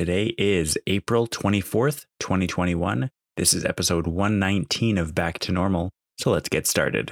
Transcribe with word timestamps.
Today 0.00 0.34
is 0.38 0.78
April 0.86 1.26
24th, 1.26 2.06
2021. 2.20 3.10
This 3.36 3.52
is 3.52 3.66
episode 3.66 4.06
119 4.06 4.96
of 4.96 5.14
Back 5.14 5.38
to 5.40 5.52
Normal. 5.52 5.90
So 6.18 6.30
let's 6.30 6.48
get 6.48 6.66
started. 6.66 7.08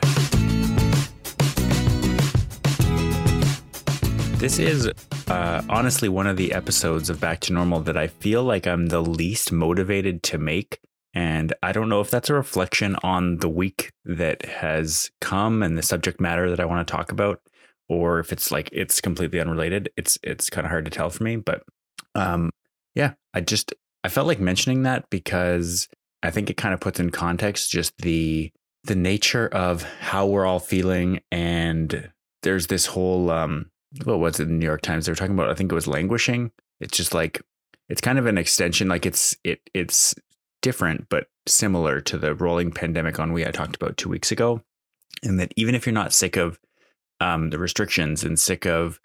This 4.39 4.59
is 4.59 4.91
uh, 5.27 5.63
honestly 5.69 6.09
one 6.09 6.27
of 6.27 6.39
the 6.39 6.55
episodes 6.55 7.11
of 7.11 7.21
Back 7.21 7.41
to 7.41 7.53
Normal 7.53 7.81
that 7.81 7.99
I 7.99 8.07
feel 8.07 8.43
like 8.43 8.66
I'm 8.66 8.86
the 8.86 9.02
least 9.02 9.52
motivated 9.52 10.23
to 10.23 10.39
make. 10.39 10.80
And 11.12 11.52
I 11.62 11.73
don't 11.73 11.91
know 11.91 12.00
if 12.00 12.11
that's 12.11 12.30
a 12.30 12.34
reflection 12.34 12.96
on 13.02 13.36
the 13.41 13.50
week 13.50 13.93
that 14.07 14.46
has 14.46 15.11
come 15.20 15.62
and 15.62 15.77
the 15.77 15.82
subject 15.82 16.23
matter 16.23 16.48
that 16.48 16.59
I 16.59 16.64
want 16.64 16.89
to 16.89 16.91
talk 16.91 17.12
about, 17.12 17.43
or 17.86 18.18
if 18.18 18.32
it's 18.32 18.50
like 18.50 18.70
it's 18.73 19.02
completely 19.02 19.41
unrelated. 19.41 19.91
It's 19.98 20.18
it's 20.23 20.48
kind 20.48 20.64
of 20.64 20.70
hard 20.70 20.86
to 20.86 20.91
tell 20.91 21.11
for 21.11 21.23
me, 21.23 21.36
but 21.36 21.62
um, 22.14 22.48
yeah, 22.98 23.12
I 23.32 23.40
just 23.40 23.72
I 24.02 24.08
felt 24.08 24.26
like 24.26 24.40
mentioning 24.40 24.82
that 24.82 25.08
because 25.08 25.89
I 26.22 26.30
think 26.30 26.50
it 26.50 26.56
kind 26.56 26.75
of 26.75 26.80
puts 26.80 26.98
in 26.98 27.11
context 27.11 27.70
just 27.70 27.96
the 27.98 28.50
the 28.84 28.96
nature 28.96 29.48
of 29.48 29.84
how 30.00 30.26
we're 30.26 30.44
all 30.44 30.58
feeling 30.58 31.20
and 31.30 32.11
there's 32.42 32.66
this 32.66 32.87
whole 32.87 33.30
um 33.30 33.70
what 34.05 34.19
was 34.19 34.41
it 34.41 34.47
the 34.47 34.53
New 34.53 34.66
York 34.66 34.83
Times? 34.83 35.06
They 35.06 35.12
were 35.12 35.16
talking 35.16 35.34
about 35.34 35.48
I 35.48 35.55
think 35.55 35.70
it 35.70 35.77
was 35.77 35.87
languishing. 35.87 36.51
It's 36.80 36.97
just 36.97 37.15
like 37.15 37.41
it's 37.89 38.01
kind 38.01 38.19
of 38.19 38.27
an 38.27 38.37
extension 38.37 38.89
like 38.89 39.06
it's 39.06 39.37
it 39.45 39.61
it's 39.73 40.17
different 40.61 41.09
but 41.09 41.28
similar 41.47 42.01
to 42.01 42.19
the 42.19 42.34
rolling 42.34 42.73
pandemic 42.73 43.17
ennui 43.19 43.47
I 43.47 43.53
talked 43.53 43.77
about 43.77 43.97
2 43.97 44.09
weeks 44.09 44.33
ago 44.33 44.61
and 45.23 45.39
that 45.39 45.53
even 45.55 45.77
if 45.77 45.87
you're 45.87 45.92
not 45.92 46.12
sick 46.12 46.37
of 46.37 46.59
um 47.20 47.51
the 47.51 47.61
restrictions 47.61 48.25
and 48.25 48.39
sick 48.39 48.67
of 48.67 48.98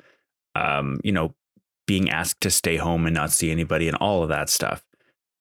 um 0.55 0.99
you 1.03 1.11
know 1.11 1.35
being 1.87 2.09
asked 2.09 2.41
to 2.41 2.49
stay 2.49 2.77
home 2.77 3.05
and 3.05 3.13
not 3.13 3.31
see 3.31 3.51
anybody 3.51 3.87
and 3.87 3.97
all 3.97 4.23
of 4.23 4.29
that 4.29 4.49
stuff. 4.49 4.83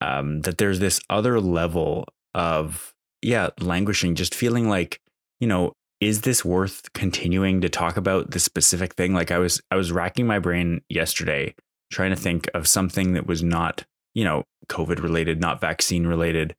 Um, 0.01 0.41
that 0.41 0.59
there's 0.59 0.80
this 0.80 1.01
other 1.09 1.41
level 1.41 2.06
of, 2.34 2.93
yeah, 3.23 3.51
languishing, 3.60 4.15
just 4.15 4.34
feeling 4.34 4.68
like, 4.68 5.01
you 5.38 5.46
know, 5.46 5.73
is 6.01 6.23
this 6.23 6.45
worth 6.45 6.93
continuing 6.93 7.60
to 7.60 7.68
talk 7.68 7.96
about 7.96 8.32
this 8.32 8.43
specific 8.43 8.95
thing? 8.95 9.15
Like 9.15 9.30
I 9.30 9.38
was, 9.38 9.60
I 9.71 9.76
was 9.76 9.93
racking 9.93 10.26
my 10.26 10.40
brain 10.40 10.82
yesterday 10.88 11.54
trying 11.93 12.10
to 12.10 12.16
think 12.16 12.49
of 12.54 12.66
something 12.66 13.12
that 13.12 13.27
was 13.27 13.43
not, 13.43 13.84
you 14.15 14.24
know, 14.24 14.43
COVID 14.68 15.01
related, 15.02 15.40
not 15.40 15.60
vaccine 15.60 16.06
related. 16.06 16.56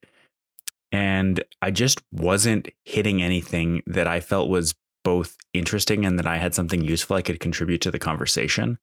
And 0.90 1.42
I 1.60 1.70
just 1.70 2.00
wasn't 2.12 2.68
hitting 2.84 3.20
anything 3.20 3.82
that 3.86 4.06
I 4.06 4.20
felt 4.20 4.48
was 4.48 4.74
both 5.02 5.36
interesting 5.52 6.06
and 6.06 6.18
that 6.18 6.26
I 6.26 6.38
had 6.38 6.54
something 6.54 6.82
useful 6.82 7.16
I 7.16 7.22
could 7.22 7.40
contribute 7.40 7.82
to 7.82 7.90
the 7.90 7.98
conversation. 7.98 8.78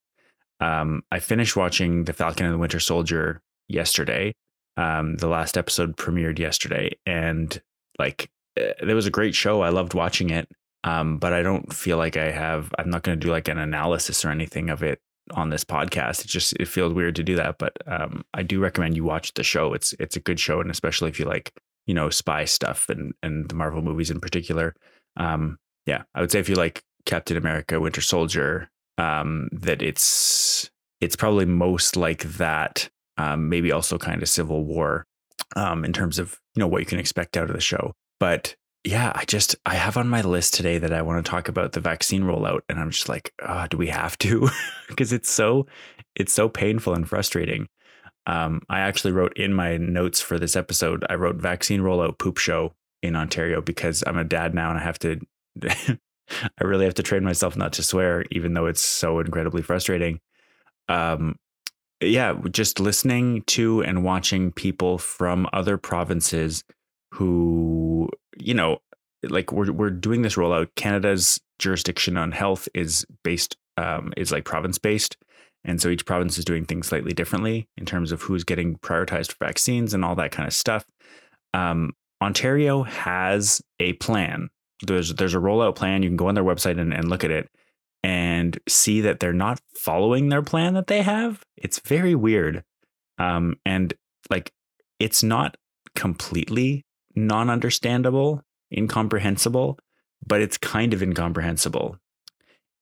Um, 0.61 1.03
I 1.11 1.19
finished 1.19 1.55
watching 1.55 2.05
The 2.05 2.13
Falcon 2.13 2.45
and 2.45 2.55
the 2.55 2.59
Winter 2.59 2.79
Soldier 2.79 3.41
yesterday. 3.67 4.33
Um, 4.77 5.17
the 5.17 5.27
last 5.27 5.57
episode 5.57 5.97
premiered 5.97 6.39
yesterday, 6.39 6.91
and 7.05 7.61
like 7.99 8.29
eh, 8.57 8.71
it 8.79 8.93
was 8.93 9.05
a 9.05 9.11
great 9.11 9.35
show. 9.35 9.61
I 9.61 9.69
loved 9.69 9.93
watching 9.93 10.29
it. 10.29 10.47
Um, 10.83 11.17
but 11.19 11.33
I 11.33 11.43
don't 11.43 11.71
feel 11.73 11.97
like 11.97 12.17
I 12.17 12.31
have. 12.31 12.73
I'm 12.79 12.89
not 12.89 13.03
going 13.03 13.19
to 13.19 13.25
do 13.25 13.31
like 13.31 13.47
an 13.47 13.57
analysis 13.57 14.25
or 14.25 14.29
anything 14.29 14.69
of 14.69 14.81
it 14.81 14.99
on 15.33 15.49
this 15.49 15.63
podcast. 15.63 16.25
It 16.25 16.27
just 16.27 16.53
it 16.53 16.67
feels 16.67 16.93
weird 16.93 17.15
to 17.17 17.23
do 17.23 17.35
that. 17.35 17.57
But 17.57 17.73
um, 17.85 18.23
I 18.33 18.43
do 18.43 18.59
recommend 18.59 18.95
you 18.95 19.03
watch 19.03 19.33
the 19.33 19.43
show. 19.43 19.73
It's 19.73 19.93
it's 19.99 20.15
a 20.15 20.21
good 20.21 20.39
show, 20.39 20.61
and 20.61 20.71
especially 20.71 21.09
if 21.09 21.19
you 21.19 21.25
like 21.25 21.53
you 21.85 21.93
know 21.93 22.09
spy 22.09 22.45
stuff 22.45 22.89
and 22.89 23.13
and 23.21 23.49
the 23.49 23.55
Marvel 23.55 23.81
movies 23.81 24.09
in 24.09 24.19
particular. 24.19 24.75
Um, 25.17 25.57
yeah, 25.85 26.03
I 26.15 26.21
would 26.21 26.31
say 26.31 26.39
if 26.39 26.49
you 26.49 26.55
like 26.55 26.83
Captain 27.05 27.37
America, 27.37 27.79
Winter 27.79 28.01
Soldier, 28.01 28.69
um, 29.01 29.49
that 29.51 29.81
it's 29.81 30.69
it's 30.99 31.15
probably 31.15 31.45
most 31.45 31.97
like 31.97 32.23
that. 32.23 32.89
Um, 33.17 33.49
maybe 33.49 33.71
also 33.71 33.97
kind 33.97 34.21
of 34.21 34.29
Civil 34.29 34.63
War 34.63 35.05
um, 35.55 35.83
in 35.83 35.91
terms 35.91 36.19
of 36.19 36.39
you 36.55 36.59
know 36.59 36.67
what 36.67 36.79
you 36.79 36.85
can 36.85 36.99
expect 36.99 37.35
out 37.35 37.49
of 37.49 37.55
the 37.55 37.61
show. 37.61 37.93
But 38.19 38.55
yeah, 38.83 39.11
I 39.15 39.25
just 39.25 39.55
I 39.65 39.75
have 39.75 39.97
on 39.97 40.07
my 40.07 40.21
list 40.21 40.53
today 40.53 40.77
that 40.77 40.93
I 40.93 41.01
want 41.01 41.23
to 41.23 41.29
talk 41.29 41.47
about 41.47 41.71
the 41.71 41.79
vaccine 41.79 42.23
rollout, 42.23 42.61
and 42.69 42.79
I'm 42.79 42.91
just 42.91 43.09
like, 43.09 43.33
oh, 43.41 43.65
do 43.69 43.77
we 43.77 43.87
have 43.87 44.17
to? 44.19 44.49
because 44.87 45.11
it's 45.11 45.29
so 45.29 45.65
it's 46.15 46.33
so 46.33 46.47
painful 46.47 46.93
and 46.93 47.07
frustrating. 47.09 47.67
Um, 48.27 48.61
I 48.69 48.81
actually 48.81 49.13
wrote 49.13 49.35
in 49.35 49.53
my 49.53 49.77
notes 49.77 50.21
for 50.21 50.37
this 50.37 50.55
episode, 50.55 51.03
I 51.09 51.15
wrote 51.15 51.37
vaccine 51.37 51.81
rollout 51.81 52.19
poop 52.19 52.37
show 52.37 52.73
in 53.01 53.15
Ontario 53.15 53.61
because 53.61 54.03
I'm 54.05 54.17
a 54.17 54.23
dad 54.23 54.53
now 54.53 54.69
and 54.69 54.79
I 54.79 54.83
have 54.83 54.99
to 54.99 55.19
I 56.59 56.63
really 56.63 56.85
have 56.85 56.93
to 56.95 57.03
train 57.03 57.23
myself 57.23 57.55
not 57.55 57.73
to 57.73 57.83
swear, 57.83 58.25
even 58.31 58.53
though 58.53 58.65
it's 58.65 58.81
so 58.81 59.19
incredibly 59.19 59.61
frustrating. 59.61 60.19
Um, 60.89 61.35
yeah, 62.01 62.35
just 62.51 62.79
listening 62.79 63.43
to 63.47 63.83
and 63.83 64.03
watching 64.03 64.51
people 64.51 64.97
from 64.97 65.47
other 65.53 65.77
provinces 65.77 66.63
who, 67.13 68.09
you 68.37 68.53
know, 68.53 68.79
like 69.23 69.51
we're 69.51 69.71
we're 69.71 69.91
doing 69.91 70.23
this 70.23 70.35
rollout. 70.35 70.69
Canada's 70.75 71.39
jurisdiction 71.59 72.17
on 72.17 72.31
health 72.31 72.67
is 72.73 73.05
based 73.23 73.55
um, 73.77 74.13
is 74.17 74.31
like 74.31 74.45
province 74.45 74.79
based, 74.79 75.15
and 75.63 75.79
so 75.79 75.89
each 75.89 76.05
province 76.05 76.37
is 76.37 76.45
doing 76.45 76.65
things 76.65 76.87
slightly 76.87 77.13
differently 77.13 77.67
in 77.77 77.85
terms 77.85 78.11
of 78.11 78.23
who's 78.23 78.43
getting 78.43 78.77
prioritized 78.77 79.33
for 79.33 79.45
vaccines 79.45 79.93
and 79.93 80.03
all 80.03 80.15
that 80.15 80.31
kind 80.31 80.47
of 80.47 80.53
stuff. 80.53 80.85
Um, 81.53 81.93
Ontario 82.21 82.83
has 82.83 83.61
a 83.79 83.93
plan 83.93 84.49
there's 84.81 85.13
there's 85.15 85.35
a 85.35 85.39
rollout 85.39 85.75
plan. 85.75 86.03
You 86.03 86.09
can 86.09 86.17
go 86.17 86.27
on 86.27 86.35
their 86.35 86.43
website 86.43 86.79
and, 86.79 86.93
and 86.93 87.09
look 87.09 87.23
at 87.23 87.31
it 87.31 87.49
and 88.03 88.59
see 88.67 89.01
that 89.01 89.19
they're 89.19 89.33
not 89.33 89.59
following 89.75 90.29
their 90.29 90.41
plan 90.41 90.73
that 90.73 90.87
they 90.87 91.01
have. 91.01 91.43
It's 91.57 91.79
very 91.79 92.15
weird. 92.15 92.63
Um, 93.17 93.55
and 93.65 93.93
like 94.29 94.51
it's 94.99 95.21
not 95.21 95.57
completely 95.95 96.85
non-understandable, 97.15 98.41
incomprehensible, 98.75 99.77
but 100.25 100.41
it's 100.41 100.57
kind 100.57 100.93
of 100.93 101.03
incomprehensible 101.03 101.97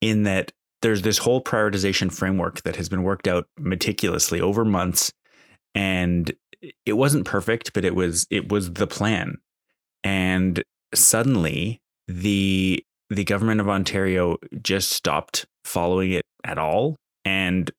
in 0.01 0.23
that 0.23 0.51
there's 0.81 1.01
this 1.01 1.17
whole 1.17 1.43
prioritization 1.43 2.11
framework 2.11 2.61
that 2.63 2.75
has 2.77 2.87
been 2.87 3.03
worked 3.03 3.27
out 3.27 3.47
meticulously 3.57 4.39
over 4.39 4.63
months 4.63 5.11
and 5.75 6.33
it 6.85 6.93
wasn't 6.93 7.25
perfect 7.25 7.73
but 7.73 7.85
it 7.85 7.95
was 7.95 8.25
it 8.29 8.51
was 8.51 8.73
the 8.73 8.87
plan 8.87 9.37
and 10.03 10.63
suddenly 10.93 11.81
the 12.09 12.83
the 13.11 13.23
government 13.23 13.61
of 13.61 13.69
Ontario 13.69 14.37
just 14.61 14.91
stopped 14.91 15.45
following 15.63 16.11
it 16.11 16.23
at 16.43 16.57
all 16.57 16.95
and 17.23 17.71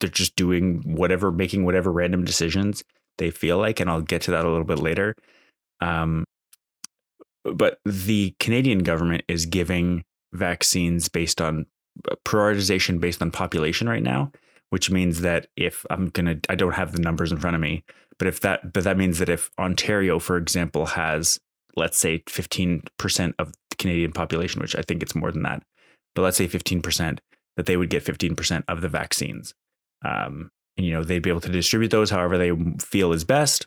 they're 0.00 0.08
just 0.08 0.36
doing 0.36 0.82
whatever 0.84 1.32
making 1.32 1.64
whatever 1.64 1.90
random 1.90 2.24
decisions 2.24 2.84
they 3.18 3.30
feel 3.30 3.58
like 3.58 3.80
and 3.80 3.90
I'll 3.90 4.02
get 4.02 4.22
to 4.22 4.30
that 4.30 4.44
a 4.44 4.48
little 4.48 4.64
bit 4.64 4.78
later. 4.78 5.14
Um, 5.80 6.24
but 7.42 7.78
the 7.84 8.34
Canadian 8.38 8.80
government 8.80 9.24
is 9.28 9.46
giving 9.46 10.04
vaccines 10.32 11.08
based 11.08 11.40
on 11.40 11.66
uh, 12.10 12.14
prioritization 12.24 13.00
based 13.00 13.20
on 13.20 13.30
population 13.30 13.88
right 13.88 14.02
now 14.02 14.30
which 14.70 14.90
means 14.90 15.20
that 15.22 15.46
if 15.56 15.86
I'm 15.90 16.08
going 16.08 16.26
to 16.26 16.52
I 16.52 16.54
don't 16.54 16.74
have 16.74 16.92
the 16.92 17.00
numbers 17.00 17.32
in 17.32 17.38
front 17.38 17.56
of 17.56 17.60
me 17.60 17.84
but 18.18 18.28
if 18.28 18.40
that 18.40 18.72
but 18.72 18.84
that 18.84 18.96
means 18.96 19.18
that 19.18 19.28
if 19.28 19.50
Ontario 19.58 20.18
for 20.18 20.36
example 20.36 20.86
has 20.86 21.40
let's 21.76 21.98
say 21.98 22.20
15% 22.20 23.34
of 23.38 23.52
the 23.52 23.76
Canadian 23.76 24.12
population, 24.12 24.60
which 24.60 24.76
I 24.76 24.82
think 24.82 25.02
it's 25.02 25.14
more 25.14 25.30
than 25.30 25.42
that, 25.42 25.62
but 26.14 26.22
let's 26.22 26.36
say 26.36 26.48
15%, 26.48 27.18
that 27.56 27.66
they 27.66 27.76
would 27.76 27.90
get 27.90 28.04
15% 28.04 28.64
of 28.68 28.80
the 28.80 28.88
vaccines. 28.88 29.54
Um, 30.04 30.50
and, 30.76 30.86
you 30.86 30.92
know, 30.92 31.02
they'd 31.02 31.22
be 31.22 31.30
able 31.30 31.40
to 31.40 31.50
distribute 31.50 31.90
those 31.90 32.10
however 32.10 32.36
they 32.36 32.52
feel 32.78 33.12
is 33.12 33.24
best. 33.24 33.66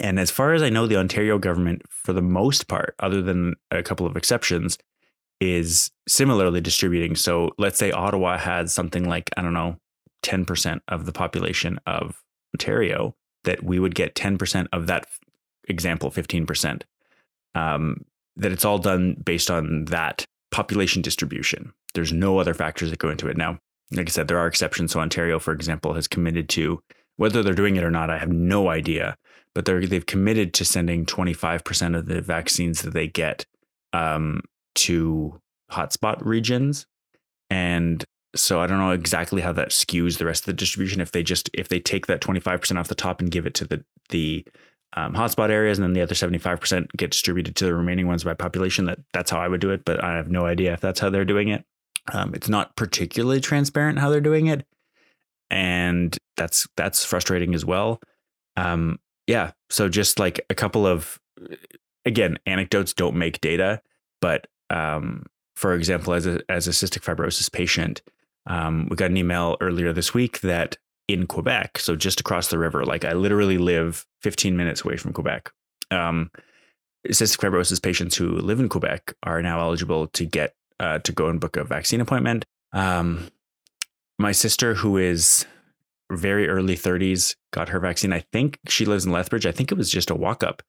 And 0.00 0.18
as 0.18 0.30
far 0.30 0.54
as 0.54 0.62
I 0.62 0.70
know, 0.70 0.86
the 0.86 0.96
Ontario 0.96 1.38
government, 1.38 1.82
for 1.88 2.12
the 2.12 2.22
most 2.22 2.68
part, 2.68 2.94
other 3.00 3.22
than 3.22 3.54
a 3.70 3.82
couple 3.82 4.06
of 4.06 4.16
exceptions, 4.16 4.78
is 5.40 5.90
similarly 6.08 6.60
distributing. 6.60 7.16
So 7.16 7.50
let's 7.58 7.78
say 7.78 7.90
Ottawa 7.90 8.38
had 8.38 8.70
something 8.70 9.08
like, 9.08 9.30
I 9.36 9.42
don't 9.42 9.52
know, 9.52 9.76
10% 10.24 10.80
of 10.88 11.06
the 11.06 11.12
population 11.12 11.78
of 11.86 12.22
Ontario, 12.54 13.14
that 13.44 13.62
we 13.62 13.78
would 13.78 13.94
get 13.94 14.14
10% 14.14 14.68
of 14.72 14.86
that 14.86 15.06
example, 15.68 16.10
15% 16.10 16.82
um, 17.54 18.04
that 18.36 18.52
it's 18.52 18.64
all 18.64 18.78
done 18.78 19.14
based 19.24 19.50
on 19.50 19.86
that 19.86 20.24
population 20.50 21.02
distribution. 21.02 21.72
There's 21.94 22.12
no 22.12 22.38
other 22.38 22.54
factors 22.54 22.90
that 22.90 22.98
go 22.98 23.10
into 23.10 23.28
it. 23.28 23.36
Now, 23.36 23.58
like 23.92 24.08
I 24.08 24.10
said, 24.10 24.28
there 24.28 24.38
are 24.38 24.46
exceptions. 24.46 24.92
So 24.92 25.00
Ontario, 25.00 25.38
for 25.38 25.52
example, 25.52 25.94
has 25.94 26.08
committed 26.08 26.48
to 26.50 26.80
whether 27.16 27.42
they're 27.42 27.54
doing 27.54 27.76
it 27.76 27.84
or 27.84 27.90
not. 27.90 28.10
I 28.10 28.18
have 28.18 28.32
no 28.32 28.68
idea, 28.68 29.16
but 29.54 29.64
they're 29.64 29.86
they've 29.86 30.06
committed 30.06 30.52
to 30.54 30.64
sending 30.64 31.06
25% 31.06 31.96
of 31.96 32.06
the 32.06 32.20
vaccines 32.20 32.82
that 32.82 32.92
they 32.92 33.06
get 33.06 33.44
um, 33.92 34.40
to 34.76 35.40
hotspot 35.70 36.24
regions, 36.24 36.86
and 37.50 38.04
so 38.34 38.60
I 38.60 38.66
don't 38.66 38.78
know 38.78 38.90
exactly 38.90 39.42
how 39.42 39.52
that 39.52 39.70
skews 39.70 40.18
the 40.18 40.24
rest 40.24 40.42
of 40.42 40.46
the 40.46 40.52
distribution. 40.54 41.00
If 41.00 41.12
they 41.12 41.22
just 41.22 41.50
if 41.54 41.68
they 41.68 41.78
take 41.78 42.06
that 42.06 42.20
25% 42.20 42.78
off 42.78 42.88
the 42.88 42.94
top 42.94 43.20
and 43.20 43.30
give 43.30 43.46
it 43.46 43.54
to 43.54 43.64
the 43.64 43.84
the 44.10 44.44
um, 44.96 45.14
hotspot 45.14 45.50
areas, 45.50 45.78
and 45.78 45.84
then 45.84 45.92
the 45.92 46.00
other 46.00 46.14
75% 46.14 46.86
get 46.96 47.10
distributed 47.10 47.56
to 47.56 47.64
the 47.64 47.74
remaining 47.74 48.06
ones 48.06 48.24
by 48.24 48.34
population. 48.34 48.84
That 48.86 49.00
that's 49.12 49.30
how 49.30 49.40
I 49.40 49.48
would 49.48 49.60
do 49.60 49.70
it, 49.70 49.84
but 49.84 50.02
I 50.02 50.16
have 50.16 50.30
no 50.30 50.46
idea 50.46 50.72
if 50.72 50.80
that's 50.80 51.00
how 51.00 51.10
they're 51.10 51.24
doing 51.24 51.48
it. 51.48 51.64
Um, 52.12 52.34
it's 52.34 52.48
not 52.48 52.76
particularly 52.76 53.40
transparent 53.40 53.98
how 53.98 54.10
they're 54.10 54.20
doing 54.20 54.46
it, 54.46 54.66
and 55.50 56.16
that's 56.36 56.68
that's 56.76 57.04
frustrating 57.04 57.54
as 57.54 57.64
well. 57.64 58.00
Um, 58.56 58.98
yeah. 59.26 59.52
So 59.70 59.88
just 59.88 60.18
like 60.18 60.40
a 60.50 60.54
couple 60.54 60.86
of 60.86 61.18
again, 62.04 62.38
anecdotes 62.46 62.92
don't 62.92 63.16
make 63.16 63.40
data, 63.40 63.80
but 64.20 64.46
um, 64.70 65.24
for 65.56 65.74
example, 65.74 66.14
as 66.14 66.26
a 66.26 66.40
as 66.48 66.68
a 66.68 66.70
cystic 66.70 67.02
fibrosis 67.02 67.50
patient, 67.50 68.02
um, 68.46 68.86
we 68.90 68.96
got 68.96 69.10
an 69.10 69.16
email 69.16 69.56
earlier 69.60 69.92
this 69.92 70.14
week 70.14 70.40
that 70.40 70.76
in 71.08 71.26
Quebec, 71.26 71.78
so 71.78 71.96
just 71.96 72.20
across 72.20 72.48
the 72.48 72.58
river, 72.58 72.84
like 72.84 73.04
I 73.04 73.12
literally 73.12 73.58
live 73.58 74.06
15 74.22 74.56
minutes 74.56 74.84
away 74.84 74.96
from 74.96 75.12
Quebec. 75.12 75.50
Um, 75.90 76.30
cystic 77.08 77.38
fibrosis 77.38 77.82
patients 77.82 78.16
who 78.16 78.30
live 78.30 78.60
in 78.60 78.68
Quebec 78.68 79.14
are 79.22 79.42
now 79.42 79.60
eligible 79.60 80.06
to 80.08 80.24
get 80.24 80.54
uh, 80.80 80.98
to 81.00 81.12
go 81.12 81.28
and 81.28 81.40
book 81.40 81.56
a 81.56 81.64
vaccine 81.64 82.00
appointment. 82.00 82.44
Um, 82.72 83.28
my 84.18 84.32
sister, 84.32 84.74
who 84.74 84.96
is 84.96 85.46
very 86.10 86.48
early 86.48 86.76
30s, 86.76 87.36
got 87.52 87.68
her 87.68 87.80
vaccine. 87.80 88.12
I 88.12 88.24
think 88.32 88.58
she 88.68 88.84
lives 88.84 89.04
in 89.04 89.12
Lethbridge. 89.12 89.46
I 89.46 89.52
think 89.52 89.72
it 89.72 89.78
was 89.78 89.90
just 89.90 90.10
a 90.10 90.14
walk 90.14 90.42
up. 90.42 90.62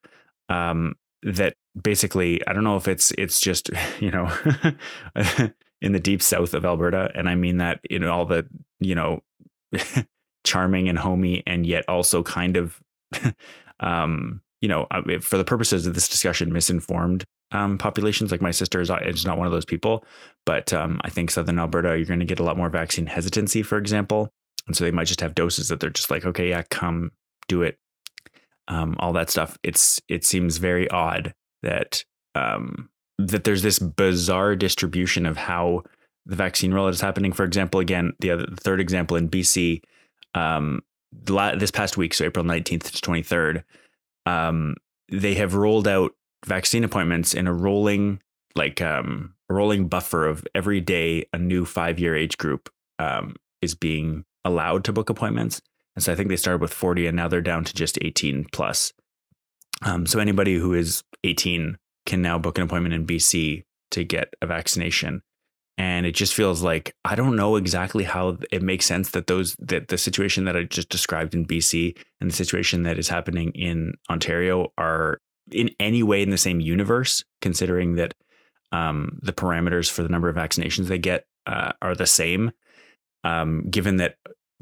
Um, 0.48 0.94
that 1.22 1.54
basically, 1.80 2.46
I 2.46 2.52
don't 2.52 2.64
know 2.64 2.76
if 2.76 2.88
it's 2.88 3.10
it's 3.12 3.40
just 3.40 3.70
you 4.00 4.10
know 4.10 4.30
in 5.80 5.92
the 5.92 6.00
deep 6.00 6.22
south 6.22 6.54
of 6.54 6.64
Alberta, 6.64 7.10
and 7.14 7.28
I 7.28 7.34
mean 7.34 7.58
that 7.58 7.80
in 7.88 8.04
all 8.04 8.26
the 8.26 8.46
you 8.80 8.94
know 8.94 9.22
charming 10.46 10.88
and 10.88 10.98
homey, 10.98 11.42
and 11.46 11.66
yet 11.66 11.84
also 11.88 12.22
kind 12.22 12.56
of 12.56 12.80
um, 13.80 14.40
you 14.60 14.68
know 14.68 14.86
for 15.20 15.36
the 15.36 15.44
purposes 15.44 15.86
of 15.86 15.94
this 15.94 16.08
discussion, 16.08 16.52
misinformed 16.52 17.24
um, 17.52 17.78
populations. 17.78 18.30
Like 18.30 18.42
my 18.42 18.50
sister 18.50 18.80
is, 18.80 18.90
is 19.02 19.26
not 19.26 19.38
one 19.38 19.46
of 19.46 19.52
those 19.52 19.64
people, 19.64 20.04
but 20.44 20.72
um, 20.72 21.00
I 21.04 21.10
think 21.10 21.30
Southern 21.30 21.58
Alberta, 21.58 21.96
you're 21.96 22.06
going 22.06 22.20
to 22.20 22.26
get 22.26 22.40
a 22.40 22.44
lot 22.44 22.56
more 22.56 22.70
vaccine 22.70 23.06
hesitancy, 23.06 23.62
for 23.62 23.78
example. 23.78 24.30
And 24.66 24.76
so 24.76 24.84
they 24.84 24.90
might 24.90 25.06
just 25.06 25.20
have 25.20 25.34
doses 25.34 25.68
that 25.68 25.80
they're 25.80 25.90
just 25.90 26.10
like, 26.10 26.24
okay, 26.24 26.48
yeah, 26.48 26.62
come 26.70 27.12
do 27.48 27.62
it. 27.62 27.78
Um, 28.68 28.96
all 28.98 29.12
that 29.12 29.30
stuff. 29.30 29.56
It's 29.62 30.00
it 30.08 30.24
seems 30.24 30.56
very 30.56 30.90
odd 30.90 31.34
that 31.62 32.04
um, 32.34 32.90
that 33.18 33.44
there's 33.44 33.62
this 33.62 33.78
bizarre 33.78 34.56
distribution 34.56 35.24
of 35.24 35.36
how 35.36 35.82
the 36.26 36.34
vaccine 36.34 36.72
rollout 36.72 36.90
is 36.90 37.00
happening. 37.00 37.32
For 37.32 37.44
example, 37.44 37.78
again, 37.78 38.12
the 38.18 38.32
other 38.32 38.46
the 38.46 38.56
third 38.56 38.80
example 38.80 39.16
in 39.16 39.28
BC, 39.28 39.82
um, 40.36 40.82
this 41.12 41.70
past 41.70 41.96
week, 41.96 42.14
so 42.14 42.24
April 42.24 42.44
19th 42.44 42.90
to 42.90 43.10
23rd, 43.10 43.64
um, 44.26 44.76
they 45.10 45.34
have 45.34 45.54
rolled 45.54 45.88
out 45.88 46.12
vaccine 46.44 46.84
appointments 46.84 47.34
in 47.34 47.46
a 47.46 47.52
rolling 47.52 48.20
like 48.54 48.80
um, 48.80 49.34
a 49.50 49.54
rolling 49.54 49.88
buffer 49.88 50.26
of 50.26 50.46
every 50.54 50.80
day 50.80 51.26
a 51.32 51.38
new 51.38 51.64
five 51.64 51.98
year 51.98 52.16
age 52.16 52.38
group 52.38 52.70
um, 52.98 53.36
is 53.62 53.74
being 53.74 54.24
allowed 54.44 54.84
to 54.84 54.92
book 54.92 55.10
appointments. 55.10 55.60
And 55.94 56.02
so 56.02 56.12
I 56.12 56.16
think 56.16 56.28
they 56.28 56.36
started 56.36 56.60
with 56.60 56.72
40 56.72 57.06
and 57.06 57.16
now 57.16 57.28
they're 57.28 57.40
down 57.40 57.64
to 57.64 57.74
just 57.74 57.98
18 58.02 58.46
plus. 58.52 58.92
Um, 59.82 60.06
so 60.06 60.18
anybody 60.18 60.54
who 60.54 60.74
is 60.74 61.02
18 61.24 61.76
can 62.06 62.22
now 62.22 62.38
book 62.38 62.58
an 62.58 62.64
appointment 62.64 62.94
in 62.94 63.06
BC 63.06 63.64
to 63.90 64.04
get 64.04 64.34
a 64.40 64.46
vaccination. 64.46 65.22
And 65.78 66.06
it 66.06 66.14
just 66.14 66.34
feels 66.34 66.62
like 66.62 66.94
I 67.04 67.14
don't 67.14 67.36
know 67.36 67.56
exactly 67.56 68.04
how 68.04 68.38
it 68.50 68.62
makes 68.62 68.86
sense 68.86 69.10
that 69.10 69.26
those 69.26 69.56
that 69.58 69.88
the 69.88 69.98
situation 69.98 70.44
that 70.46 70.56
I 70.56 70.62
just 70.62 70.88
described 70.88 71.34
in 71.34 71.46
BC 71.46 71.96
and 72.20 72.30
the 72.30 72.34
situation 72.34 72.84
that 72.84 72.98
is 72.98 73.08
happening 73.08 73.52
in 73.52 73.94
Ontario 74.08 74.72
are 74.78 75.20
in 75.50 75.70
any 75.78 76.02
way 76.02 76.22
in 76.22 76.30
the 76.30 76.38
same 76.38 76.60
universe, 76.60 77.24
considering 77.42 77.96
that 77.96 78.14
um, 78.72 79.18
the 79.22 79.32
parameters 79.32 79.90
for 79.90 80.02
the 80.02 80.08
number 80.08 80.28
of 80.28 80.36
vaccinations 80.36 80.86
they 80.86 80.98
get 80.98 81.26
uh, 81.46 81.72
are 81.82 81.94
the 81.94 82.06
same. 82.06 82.52
Um, 83.22 83.66
given 83.70 83.96
that 83.96 84.16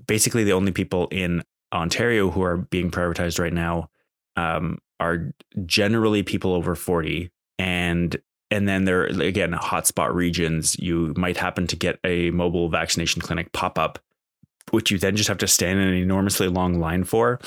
basically 0.07 0.45
the 0.45 0.53
only 0.53 0.73
people 0.73 1.09
in 1.11 1.43
Ontario 1.73 2.31
who 2.31 2.43
are 2.43 2.57
being 2.57 2.91
prioritized 2.91 3.39
right 3.39 3.53
now 3.53 3.91
um, 4.37 4.79
are 5.01 5.33
generally 5.67 6.23
people 6.23 6.55
over 6.55 6.75
40 6.75 7.31
and 7.59 8.17
and 8.55 8.69
then 8.69 8.85
there 8.85 9.05
again 9.05 9.53
hotspot 9.53 10.15
regions 10.15 10.79
you 10.79 11.13
might 11.17 11.37
happen 11.37 11.67
to 11.67 11.77
get 11.77 11.99
a 12.05 12.31
mobile 12.31 12.69
vaccination 12.69 13.21
clinic 13.21 13.53
pop 13.53 13.79
up 13.79 13.99
which 14.71 14.91
you 14.91 14.99
then 14.99 15.17
just 15.17 15.29
have 15.29 15.39
to 15.39 15.47
stand 15.47 15.79
in 15.79 15.89
an 15.89 15.95
enormously 15.95 16.49
long 16.49 16.81
line 16.81 17.05
for. 17.05 17.41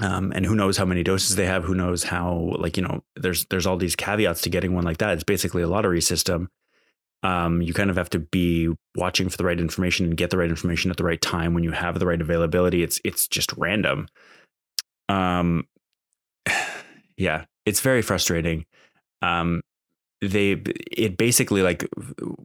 Um, 0.00 0.32
and 0.34 0.44
who 0.44 0.56
knows 0.56 0.76
how 0.76 0.84
many 0.84 1.04
doses 1.04 1.36
they 1.36 1.46
have 1.46 1.62
who 1.62 1.74
knows 1.74 2.02
how 2.02 2.54
like 2.58 2.76
you 2.76 2.82
know 2.82 3.04
there's 3.14 3.44
there's 3.44 3.64
all 3.64 3.76
these 3.76 3.94
caveats 3.94 4.40
to 4.42 4.50
getting 4.50 4.74
one 4.74 4.84
like 4.84 4.98
that. 4.98 5.12
It's 5.14 5.22
basically 5.22 5.62
a 5.62 5.68
lottery 5.68 6.00
system. 6.00 6.50
Um, 7.22 7.62
you 7.62 7.72
kind 7.72 7.90
of 7.90 7.96
have 7.96 8.10
to 8.10 8.18
be 8.18 8.70
watching 8.96 9.28
for 9.28 9.36
the 9.36 9.44
right 9.44 9.58
information 9.58 10.06
and 10.06 10.16
get 10.16 10.30
the 10.30 10.36
right 10.36 10.50
information 10.50 10.90
at 10.90 10.96
the 10.96 11.04
right 11.04 11.20
time 11.20 11.54
when 11.54 11.62
you 11.62 11.70
have 11.70 11.98
the 11.98 12.06
right 12.06 12.20
availability. 12.20 12.82
It's 12.82 13.00
it's 13.04 13.28
just 13.28 13.52
random. 13.56 14.08
Um 15.08 15.68
yeah 17.16 17.44
it's 17.64 17.80
very 17.80 18.02
frustrating. 18.02 18.66
Um 19.22 19.62
they 20.28 20.52
it 20.90 21.16
basically 21.16 21.62
like 21.62 21.88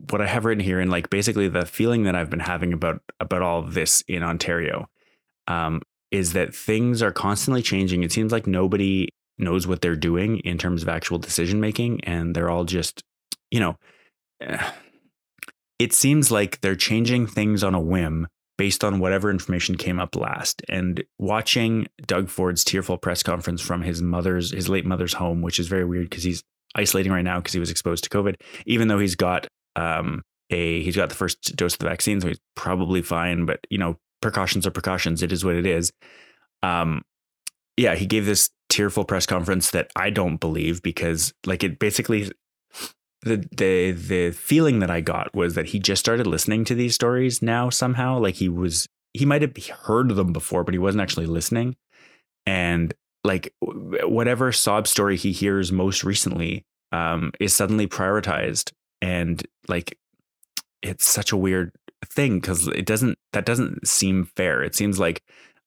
what 0.09 0.21
i 0.21 0.27
have 0.27 0.45
written 0.45 0.63
here 0.63 0.79
and 0.79 0.91
like 0.91 1.09
basically 1.09 1.47
the 1.47 1.65
feeling 1.65 2.03
that 2.03 2.15
i've 2.15 2.29
been 2.29 2.39
having 2.39 2.73
about 2.73 3.01
about 3.19 3.41
all 3.41 3.61
this 3.61 4.01
in 4.07 4.23
ontario 4.23 4.87
um 5.47 5.81
is 6.11 6.33
that 6.33 6.55
things 6.55 7.01
are 7.01 7.11
constantly 7.11 7.61
changing. 7.61 8.03
It 8.03 8.11
seems 8.11 8.31
like 8.31 8.47
nobody 8.47 9.09
knows 9.37 9.67
what 9.67 9.81
they're 9.81 9.95
doing 9.95 10.39
in 10.39 10.57
terms 10.57 10.81
of 10.81 10.89
actual 10.89 11.17
decision 11.17 11.59
making, 11.59 12.03
and 12.03 12.35
they're 12.35 12.49
all 12.49 12.65
just, 12.65 13.03
you 13.51 13.59
know, 13.59 13.77
it 15.79 15.93
seems 15.93 16.31
like 16.31 16.61
they're 16.61 16.75
changing 16.75 17.27
things 17.27 17.63
on 17.63 17.73
a 17.73 17.79
whim 17.79 18.27
based 18.57 18.83
on 18.83 18.99
whatever 18.99 19.29
information 19.29 19.77
came 19.77 19.99
up 19.99 20.15
last. 20.15 20.61
And 20.67 21.03
watching 21.17 21.87
Doug 22.05 22.27
Ford's 22.27 22.65
tearful 22.65 22.97
press 22.97 23.23
conference 23.23 23.61
from 23.61 23.83
his 23.83 24.01
mother's, 24.01 24.51
his 24.51 24.67
late 24.67 24.85
mother's 24.85 25.13
home, 25.13 25.41
which 25.41 25.59
is 25.59 25.69
very 25.69 25.85
weird 25.85 26.09
because 26.09 26.23
he's 26.23 26.43
isolating 26.75 27.11
right 27.11 27.23
now 27.23 27.39
because 27.39 27.53
he 27.53 27.59
was 27.59 27.71
exposed 27.71 28.03
to 28.03 28.09
COVID, 28.09 28.35
even 28.65 28.87
though 28.87 28.99
he's 28.99 29.15
got 29.15 29.47
um, 29.75 30.21
a 30.49 30.81
he's 30.83 30.95
got 30.95 31.09
the 31.09 31.15
first 31.15 31.55
dose 31.55 31.73
of 31.73 31.79
the 31.79 31.89
vaccine, 31.89 32.21
so 32.21 32.27
he's 32.27 32.39
probably 32.55 33.01
fine. 33.01 33.45
But 33.45 33.59
you 33.69 33.77
know, 33.77 33.97
precautions 34.21 34.65
are 34.67 34.71
precautions. 34.71 35.23
It 35.23 35.31
is 35.31 35.43
what 35.45 35.55
it 35.55 35.65
is. 35.65 35.91
Um, 36.63 37.03
yeah, 37.77 37.95
he 37.95 38.05
gave 38.05 38.25
this 38.25 38.49
tearful 38.67 39.05
press 39.05 39.25
conference 39.25 39.71
that 39.71 39.89
I 39.95 40.09
don't 40.09 40.37
believe 40.37 40.81
because, 40.81 41.33
like, 41.45 41.63
it 41.63 41.79
basically 41.79 42.29
the 43.21 43.47
the 43.55 43.91
the 43.91 44.31
feeling 44.31 44.79
that 44.79 44.91
I 44.91 45.01
got 45.01 45.33
was 45.35 45.55
that 45.55 45.67
he 45.67 45.79
just 45.79 45.99
started 45.99 46.27
listening 46.27 46.65
to 46.65 46.75
these 46.75 46.95
stories 46.95 47.41
now 47.41 47.69
somehow. 47.69 48.19
Like 48.19 48.35
he 48.35 48.49
was 48.49 48.87
he 49.13 49.25
might 49.25 49.41
have 49.41 49.55
heard 49.83 50.09
them 50.09 50.33
before, 50.33 50.63
but 50.63 50.73
he 50.73 50.79
wasn't 50.79 51.01
actually 51.01 51.25
listening. 51.25 51.75
And 52.45 52.93
like 53.23 53.53
whatever 53.61 54.51
sob 54.51 54.87
story 54.87 55.17
he 55.17 55.31
hears 55.31 55.71
most 55.71 56.03
recently 56.03 56.65
um, 56.91 57.31
is 57.39 57.53
suddenly 57.53 57.87
prioritized, 57.87 58.71
and 59.01 59.45
like 59.67 59.97
it's 60.81 61.05
such 61.05 61.31
a 61.31 61.37
weird 61.37 61.71
thing 62.05 62.39
because 62.39 62.67
it 62.67 62.85
doesn't 62.85 63.17
that 63.33 63.45
doesn't 63.45 63.87
seem 63.87 64.25
fair. 64.35 64.63
It 64.63 64.75
seems 64.75 64.99
like 64.99 65.21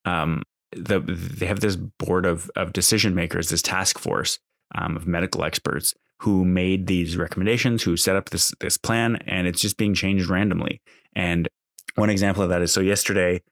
um, 0.05 0.43
the 0.73 1.01
they 1.01 1.47
have 1.47 1.61
this 1.61 1.77
board 1.77 2.27
of 2.27 2.51
of 2.57 2.73
decision 2.73 3.15
makers, 3.15 3.49
this 3.49 3.63
task 3.63 3.99
force 3.99 4.39
um, 4.75 4.97
of 4.97 5.07
medical 5.07 5.45
experts 5.45 5.95
who 6.21 6.45
made 6.45 6.87
these 6.87 7.17
recommendations, 7.17 7.83
who 7.83 7.97
set 7.97 8.17
up 8.17 8.31
this 8.31 8.53
this 8.61 8.77
plan, 8.77 9.17
and 9.27 9.47
it's 9.47 9.61
just 9.61 9.77
being 9.77 9.95
changed 9.95 10.29
randomly. 10.29 10.81
And 11.15 11.49
one 11.97 12.11
example 12.11 12.43
of 12.43 12.49
that 12.49 12.63
is 12.63 12.73
so 12.73 12.81
yesterday, 12.81 13.43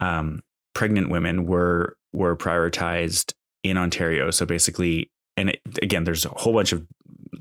um, 0.00 0.40
pregnant 0.74 1.10
women 1.10 1.44
were 1.44 1.96
were 2.12 2.36
prioritized 2.36 3.34
in 3.62 3.76
Ontario. 3.76 4.30
So 4.30 4.46
basically, 4.46 5.10
and 5.36 5.50
it, 5.50 5.60
again, 5.82 6.04
there's 6.04 6.24
a 6.24 6.30
whole 6.30 6.52
bunch 6.52 6.72
of 6.72 6.86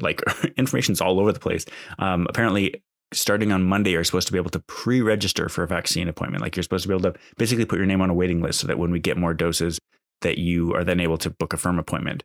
like 0.01 0.21
information's 0.57 1.01
all 1.01 1.19
over 1.19 1.31
the 1.31 1.39
place. 1.39 1.65
Um, 1.97 2.27
apparently, 2.29 2.83
starting 3.11 3.51
on 3.51 3.63
Monday 3.63 3.91
you're 3.91 4.03
supposed 4.03 4.27
to 4.27 4.33
be 4.33 4.39
able 4.39 4.51
to 4.51 4.59
pre-register 4.59 5.49
for 5.49 5.63
a 5.63 5.67
vaccine 5.67 6.07
appointment. 6.07 6.43
Like 6.43 6.55
you're 6.55 6.63
supposed 6.63 6.83
to 6.83 6.87
be 6.89 6.93
able 6.93 7.11
to 7.11 7.19
basically 7.37 7.65
put 7.65 7.79
your 7.79 7.87
name 7.87 8.01
on 8.01 8.09
a 8.09 8.13
waiting 8.13 8.41
list 8.41 8.59
so 8.59 8.67
that 8.67 8.77
when 8.77 8.91
we 8.91 8.99
get 8.99 9.17
more 9.17 9.33
doses, 9.33 9.79
that 10.21 10.37
you 10.37 10.73
are 10.75 10.83
then 10.83 10.99
able 10.99 11.17
to 11.19 11.29
book 11.29 11.53
a 11.53 11.57
firm 11.57 11.79
appointment. 11.79 12.23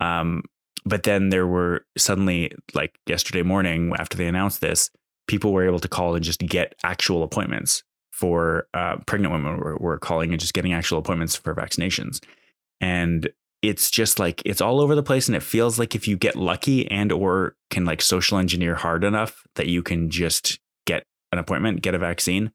Um, 0.00 0.42
but 0.84 1.02
then 1.02 1.30
there 1.30 1.46
were 1.46 1.84
suddenly, 1.98 2.52
like 2.74 2.98
yesterday 3.06 3.42
morning, 3.42 3.92
after 3.98 4.16
they 4.16 4.28
announced 4.28 4.60
this, 4.60 4.90
people 5.26 5.52
were 5.52 5.66
able 5.66 5.80
to 5.80 5.88
call 5.88 6.14
and 6.14 6.24
just 6.24 6.40
get 6.40 6.74
actual 6.84 7.22
appointments 7.22 7.82
for 8.12 8.68
uh, 8.72 8.96
pregnant 9.06 9.32
women 9.32 9.58
were, 9.58 9.76
were 9.76 9.98
calling 9.98 10.30
and 10.30 10.40
just 10.40 10.54
getting 10.54 10.72
actual 10.72 10.98
appointments 10.98 11.36
for 11.36 11.54
vaccinations. 11.54 12.20
And 12.80 13.28
it's 13.62 13.90
just 13.90 14.18
like 14.18 14.42
it's 14.44 14.60
all 14.60 14.80
over 14.80 14.94
the 14.94 15.02
place 15.02 15.28
and 15.28 15.36
it 15.36 15.42
feels 15.42 15.78
like 15.78 15.94
if 15.94 16.06
you 16.06 16.16
get 16.16 16.36
lucky 16.36 16.90
and 16.90 17.10
or 17.10 17.56
can 17.70 17.84
like 17.84 18.02
social 18.02 18.38
engineer 18.38 18.74
hard 18.74 19.02
enough 19.02 19.44
that 19.54 19.66
you 19.66 19.82
can 19.82 20.10
just 20.10 20.60
get 20.86 21.04
an 21.32 21.38
appointment 21.38 21.82
get 21.82 21.94
a 21.94 21.98
vaccine 21.98 22.52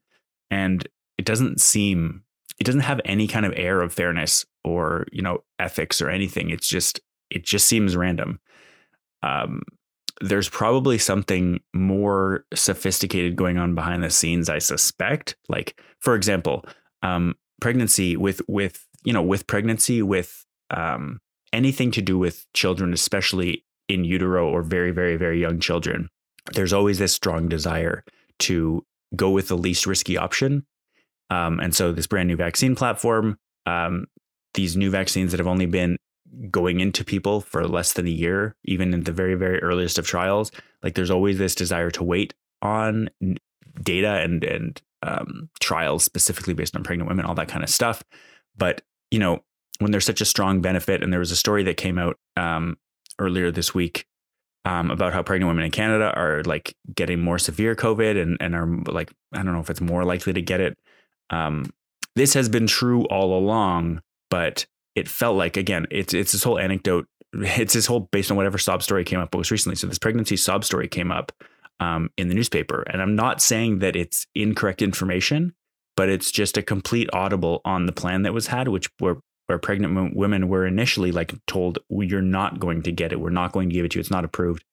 and 0.50 0.88
it 1.18 1.24
doesn't 1.24 1.60
seem 1.60 2.22
it 2.58 2.64
doesn't 2.64 2.82
have 2.82 3.00
any 3.04 3.26
kind 3.26 3.46
of 3.46 3.52
air 3.56 3.80
of 3.80 3.92
fairness 3.92 4.46
or 4.64 5.06
you 5.10 5.22
know 5.22 5.42
ethics 5.58 6.00
or 6.00 6.08
anything. 6.08 6.50
It's 6.50 6.68
just 6.68 7.00
it 7.30 7.44
just 7.44 7.66
seems 7.66 7.96
random. 7.96 8.38
Um 9.22 9.62
there's 10.20 10.48
probably 10.48 10.98
something 10.98 11.58
more 11.74 12.44
sophisticated 12.54 13.34
going 13.34 13.58
on 13.58 13.74
behind 13.74 14.04
the 14.04 14.10
scenes 14.10 14.48
i 14.48 14.58
suspect. 14.58 15.36
Like 15.48 15.80
for 15.98 16.14
example 16.14 16.64
um 17.02 17.34
pregnancy 17.60 18.16
with 18.16 18.42
with 18.46 18.86
you 19.04 19.12
know 19.12 19.22
with 19.22 19.46
pregnancy 19.46 20.02
with 20.02 20.44
um, 20.70 21.20
anything 21.52 21.90
to 21.92 22.02
do 22.02 22.18
with 22.18 22.46
children, 22.52 22.92
especially 22.92 23.64
in 23.88 24.04
utero 24.04 24.48
or 24.48 24.62
very 24.62 24.90
very 24.90 25.16
very 25.16 25.40
young 25.40 25.60
children, 25.60 26.08
there's 26.54 26.72
always 26.72 26.98
this 26.98 27.12
strong 27.12 27.48
desire 27.48 28.04
to 28.40 28.84
go 29.14 29.30
with 29.30 29.48
the 29.48 29.56
least 29.56 29.86
risky 29.86 30.16
option. 30.16 30.66
Um, 31.30 31.60
and 31.60 31.74
so 31.74 31.92
this 31.92 32.06
brand 32.06 32.28
new 32.28 32.36
vaccine 32.36 32.74
platform, 32.74 33.38
um, 33.66 34.06
these 34.54 34.76
new 34.76 34.90
vaccines 34.90 35.30
that 35.30 35.38
have 35.38 35.46
only 35.46 35.66
been 35.66 35.96
going 36.50 36.80
into 36.80 37.04
people 37.04 37.40
for 37.40 37.66
less 37.66 37.92
than 37.92 38.06
a 38.06 38.10
year, 38.10 38.54
even 38.64 38.94
in 38.94 39.04
the 39.04 39.12
very, 39.12 39.34
very 39.34 39.60
earliest 39.62 39.98
of 39.98 40.06
trials, 40.06 40.50
like 40.82 40.94
there's 40.94 41.10
always 41.10 41.38
this 41.38 41.54
desire 41.54 41.90
to 41.90 42.04
wait 42.04 42.34
on 42.60 43.08
data 43.82 44.20
and 44.20 44.44
and 44.44 44.82
um, 45.02 45.48
trials 45.60 46.04
specifically 46.04 46.54
based 46.54 46.76
on 46.76 46.84
pregnant 46.84 47.08
women, 47.08 47.24
all 47.24 47.34
that 47.34 47.48
kind 47.48 47.64
of 47.64 47.70
stuff. 47.70 48.02
But 48.56 48.82
you 49.12 49.18
know, 49.18 49.44
when 49.78 49.92
there's 49.92 50.06
such 50.06 50.20
a 50.20 50.24
strong 50.24 50.60
benefit, 50.60 51.02
and 51.02 51.12
there 51.12 51.20
was 51.20 51.30
a 51.30 51.36
story 51.36 51.62
that 51.64 51.76
came 51.76 51.98
out 51.98 52.18
um, 52.36 52.76
earlier 53.18 53.50
this 53.52 53.74
week 53.74 54.06
um, 54.64 54.90
about 54.90 55.12
how 55.12 55.22
pregnant 55.22 55.48
women 55.48 55.64
in 55.64 55.70
Canada 55.70 56.12
are 56.16 56.42
like 56.44 56.74
getting 56.94 57.20
more 57.20 57.38
severe 57.38 57.76
COVID 57.76 58.20
and 58.20 58.38
and 58.40 58.54
are 58.54 58.66
like 58.90 59.12
I 59.32 59.42
don't 59.42 59.52
know 59.52 59.60
if 59.60 59.70
it's 59.70 59.80
more 59.80 60.04
likely 60.04 60.32
to 60.32 60.42
get 60.42 60.60
it. 60.60 60.78
Um, 61.30 61.70
this 62.16 62.34
has 62.34 62.48
been 62.48 62.66
true 62.66 63.04
all 63.04 63.36
along, 63.36 64.02
but 64.30 64.66
it 64.94 65.08
felt 65.08 65.36
like 65.36 65.56
again 65.56 65.86
it's 65.90 66.14
it's 66.14 66.32
this 66.32 66.42
whole 66.42 66.58
anecdote. 66.58 67.06
It's 67.34 67.72
this 67.72 67.86
whole 67.86 68.00
based 68.12 68.30
on 68.30 68.36
whatever 68.36 68.58
sob 68.58 68.82
story 68.82 69.04
came 69.04 69.18
up 69.18 69.34
most 69.34 69.50
recently. 69.50 69.76
So 69.76 69.86
this 69.86 69.98
pregnancy 69.98 70.36
sob 70.36 70.66
story 70.66 70.86
came 70.86 71.10
up 71.10 71.32
um, 71.80 72.10
in 72.18 72.28
the 72.28 72.34
newspaper, 72.34 72.82
and 72.82 73.00
I'm 73.00 73.16
not 73.16 73.40
saying 73.40 73.78
that 73.78 73.96
it's 73.96 74.26
incorrect 74.34 74.82
information, 74.82 75.54
but 75.96 76.08
it's 76.08 76.30
just 76.30 76.56
a 76.56 76.62
complete 76.62 77.08
audible 77.12 77.60
on 77.64 77.86
the 77.86 77.92
plan 77.92 78.22
that 78.22 78.34
was 78.34 78.48
had, 78.48 78.68
which 78.68 78.88
were 79.00 79.20
where 79.46 79.58
pregnant 79.58 80.16
women 80.16 80.48
were 80.48 80.66
initially 80.66 81.12
like 81.12 81.34
told, 81.46 81.78
"You're 81.88 82.22
not 82.22 82.60
going 82.60 82.82
to 82.82 82.92
get 82.92 83.12
it. 83.12 83.20
We're 83.20 83.30
not 83.30 83.52
going 83.52 83.68
to 83.68 83.74
give 83.74 83.84
it 83.84 83.92
to 83.92 83.98
you. 83.98 84.00
It's 84.00 84.10
not 84.10 84.24
approved." 84.24 84.64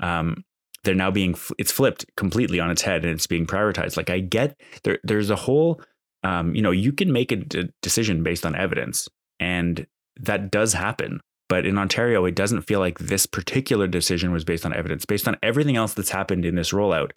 Um, 0.00 0.44
they're 0.84 0.94
now 0.94 1.10
being 1.10 1.34
it's 1.58 1.72
flipped 1.72 2.06
completely 2.16 2.60
on 2.60 2.70
its 2.70 2.82
head 2.82 3.04
and 3.04 3.12
it's 3.12 3.26
being 3.26 3.46
prioritized. 3.46 3.96
Like 3.96 4.10
I 4.10 4.20
get 4.20 4.58
there, 4.84 4.98
there's 5.02 5.30
a 5.30 5.36
whole, 5.36 5.80
um, 6.22 6.54
you 6.54 6.62
know, 6.62 6.70
you 6.70 6.92
can 6.92 7.12
make 7.12 7.32
a 7.32 7.36
d- 7.36 7.70
decision 7.82 8.22
based 8.22 8.46
on 8.46 8.54
evidence, 8.54 9.08
and 9.40 9.86
that 10.16 10.50
does 10.50 10.72
happen. 10.72 11.20
But 11.48 11.64
in 11.64 11.78
Ontario, 11.78 12.24
it 12.26 12.34
doesn't 12.34 12.62
feel 12.62 12.78
like 12.78 12.98
this 12.98 13.24
particular 13.24 13.86
decision 13.86 14.32
was 14.32 14.44
based 14.44 14.66
on 14.66 14.74
evidence. 14.74 15.06
Based 15.06 15.26
on 15.26 15.36
everything 15.42 15.76
else 15.76 15.94
that's 15.94 16.10
happened 16.10 16.44
in 16.44 16.56
this 16.56 16.72
rollout, 16.72 17.12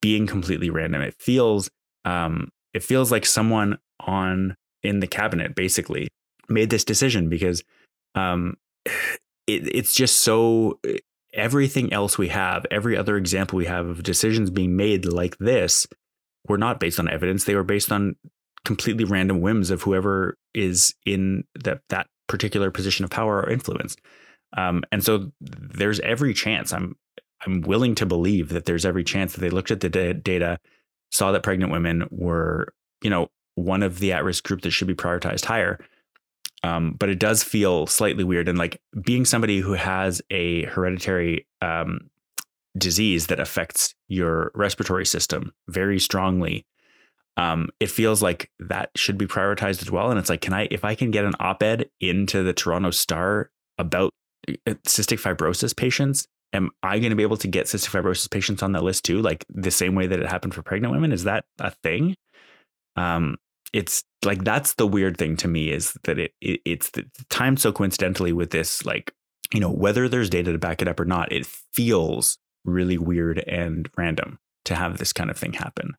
being 0.00 0.26
completely 0.26 0.70
random, 0.70 1.02
it 1.02 1.14
feels 1.18 1.70
um, 2.04 2.50
it 2.74 2.82
feels 2.82 3.10
like 3.10 3.26
someone 3.26 3.78
on 4.00 4.56
in 4.82 5.00
the 5.00 5.06
cabinet 5.06 5.54
basically 5.54 6.08
made 6.48 6.70
this 6.70 6.84
decision 6.84 7.28
because 7.28 7.62
um, 8.14 8.56
it, 9.46 9.74
it's 9.74 9.94
just 9.94 10.20
so 10.20 10.78
everything 11.32 11.92
else 11.92 12.18
we 12.18 12.28
have, 12.28 12.66
every 12.70 12.96
other 12.96 13.16
example 13.16 13.56
we 13.56 13.66
have 13.66 13.86
of 13.86 14.02
decisions 14.02 14.50
being 14.50 14.76
made 14.76 15.04
like 15.04 15.38
this, 15.38 15.86
were 16.48 16.58
not 16.58 16.80
based 16.80 16.98
on 16.98 17.08
evidence. 17.08 17.44
They 17.44 17.54
were 17.54 17.64
based 17.64 17.92
on 17.92 18.16
completely 18.64 19.04
random 19.04 19.40
whims 19.40 19.70
of 19.70 19.82
whoever 19.82 20.36
is 20.54 20.94
in 21.06 21.44
that 21.62 21.80
that 21.88 22.06
particular 22.28 22.70
position 22.70 23.04
of 23.04 23.10
power 23.10 23.40
or 23.40 23.50
influence. 23.50 23.96
Um, 24.56 24.82
and 24.90 25.02
so 25.04 25.30
there's 25.40 26.00
every 26.00 26.34
chance. 26.34 26.72
I'm 26.72 26.96
I'm 27.46 27.62
willing 27.62 27.94
to 27.96 28.06
believe 28.06 28.50
that 28.50 28.66
there's 28.66 28.84
every 28.84 29.04
chance 29.04 29.32
that 29.32 29.40
they 29.40 29.50
looked 29.50 29.70
at 29.70 29.80
the 29.80 29.88
da- 29.88 30.12
data, 30.12 30.58
saw 31.10 31.32
that 31.32 31.42
pregnant 31.42 31.72
women 31.72 32.06
were, 32.10 32.72
you 33.02 33.10
know, 33.10 33.28
one 33.54 33.82
of 33.82 33.98
the 33.98 34.12
at-risk 34.12 34.44
group 34.44 34.62
that 34.62 34.70
should 34.70 34.88
be 34.88 34.94
prioritized 34.94 35.44
higher, 35.44 35.78
um, 36.62 36.94
but 36.98 37.08
it 37.08 37.18
does 37.18 37.42
feel 37.42 37.86
slightly 37.86 38.24
weird. 38.24 38.48
And 38.48 38.58
like 38.58 38.80
being 39.02 39.24
somebody 39.24 39.60
who 39.60 39.72
has 39.72 40.22
a 40.30 40.64
hereditary 40.66 41.46
um, 41.60 42.10
disease 42.78 43.26
that 43.26 43.40
affects 43.40 43.94
your 44.08 44.52
respiratory 44.54 45.04
system 45.04 45.52
very 45.68 45.98
strongly, 45.98 46.64
um, 47.36 47.68
it 47.80 47.90
feels 47.90 48.22
like 48.22 48.50
that 48.58 48.90
should 48.96 49.18
be 49.18 49.26
prioritized 49.26 49.82
as 49.82 49.90
well. 49.90 50.10
And 50.10 50.18
it's 50.18 50.30
like, 50.30 50.40
can 50.40 50.52
I, 50.52 50.68
if 50.70 50.84
I 50.84 50.94
can 50.94 51.10
get 51.10 51.24
an 51.24 51.34
op 51.40 51.62
ed 51.62 51.90
into 52.00 52.42
the 52.42 52.52
Toronto 52.52 52.90
Star 52.90 53.50
about 53.78 54.12
uh, 54.48 54.74
cystic 54.86 55.20
fibrosis 55.20 55.74
patients, 55.76 56.26
am 56.52 56.70
I 56.82 56.98
going 56.98 57.10
to 57.10 57.16
be 57.16 57.22
able 57.22 57.36
to 57.38 57.48
get 57.48 57.66
cystic 57.66 57.90
fibrosis 57.90 58.30
patients 58.30 58.62
on 58.62 58.72
that 58.72 58.82
list 58.82 59.04
too? 59.04 59.20
Like 59.22 59.44
the 59.48 59.70
same 59.70 59.94
way 59.94 60.06
that 60.06 60.20
it 60.20 60.28
happened 60.28 60.54
for 60.54 60.62
pregnant 60.62 60.92
women? 60.92 61.12
Is 61.12 61.24
that 61.24 61.44
a 61.58 61.70
thing? 61.70 62.16
Um, 62.96 63.36
it's 63.72 64.02
like 64.24 64.44
that's 64.44 64.74
the 64.74 64.86
weird 64.86 65.16
thing 65.16 65.36
to 65.36 65.48
me 65.48 65.70
is 65.70 65.96
that 66.04 66.18
it, 66.18 66.32
it 66.40 66.60
it's 66.64 66.90
the 66.90 67.04
time 67.28 67.56
so 67.56 67.72
coincidentally 67.72 68.32
with 68.32 68.50
this 68.50 68.84
like 68.84 69.14
you 69.52 69.60
know 69.60 69.70
whether 69.70 70.08
there's 70.08 70.28
data 70.28 70.52
to 70.52 70.58
back 70.58 70.82
it 70.82 70.88
up 70.88 70.98
or 70.98 71.04
not 71.04 71.30
it 71.30 71.46
feels 71.46 72.36
really 72.64 72.98
weird 72.98 73.38
and 73.46 73.88
random 73.96 74.38
to 74.64 74.74
have 74.74 74.98
this 74.98 75.12
kind 75.12 75.30
of 75.30 75.38
thing 75.38 75.52
happen 75.52 75.94